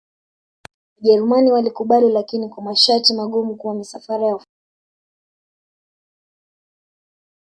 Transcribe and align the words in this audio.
wajerumani 0.97 1.51
walikubali 1.51 2.09
lakini 2.09 2.49
kwa 2.49 2.63
masharti 2.63 3.13
magumu 3.13 3.55
kuwa 3.55 3.75
misafara 3.75 4.27
ya 4.27 4.33
wafanya 4.33 4.45
biashara 4.45 4.59